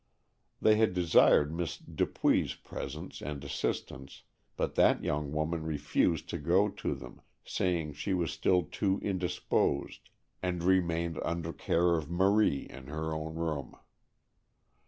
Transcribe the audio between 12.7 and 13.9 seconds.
her own room.